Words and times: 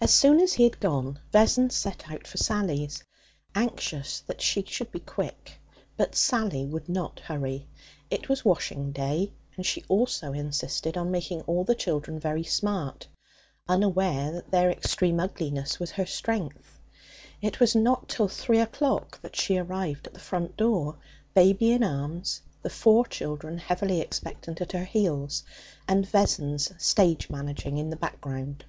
As 0.00 0.12
soon 0.12 0.40
as 0.40 0.54
she 0.54 0.64
had 0.64 0.80
gone, 0.80 1.20
Vessons 1.30 1.72
set 1.76 2.10
out 2.10 2.26
for 2.26 2.36
Sally's, 2.36 3.04
anxious 3.54 4.20
that 4.22 4.40
she 4.42 4.64
should 4.66 4.90
be 4.90 4.98
quick. 4.98 5.52
But 5.96 6.16
Sally 6.16 6.66
would 6.66 6.88
not 6.88 7.20
hurry. 7.20 7.68
It 8.10 8.28
was 8.28 8.44
washing 8.44 8.90
day, 8.90 9.32
and 9.56 9.64
she 9.64 9.84
also 9.88 10.32
insisted 10.32 10.96
on 10.96 11.12
making 11.12 11.42
all 11.42 11.62
the 11.62 11.76
children 11.76 12.18
very 12.18 12.42
smart, 12.42 13.06
unaware 13.68 14.32
that 14.32 14.50
their 14.50 14.68
extreme 14.68 15.20
ugliness 15.20 15.78
was 15.78 15.92
her 15.92 16.06
strength. 16.06 16.80
It 17.40 17.60
was 17.60 17.76
not 17.76 18.08
till 18.08 18.26
three 18.28 18.58
o'clock 18.60 19.20
that 19.22 19.36
she 19.36 19.56
arrived 19.56 20.08
at 20.08 20.12
the 20.12 20.18
front 20.20 20.56
door, 20.56 20.96
baby 21.34 21.70
in 21.70 21.84
arms, 21.84 22.42
the 22.62 22.68
four 22.68 23.06
children, 23.06 23.58
heavily 23.58 24.00
expectant, 24.00 24.60
at 24.60 24.72
her 24.72 24.84
heels, 24.86 25.44
and 25.86 26.04
Vessons 26.04 26.72
stage 26.84 27.30
managing 27.30 27.78
in 27.78 27.90
the 27.90 27.96
background. 27.96 28.64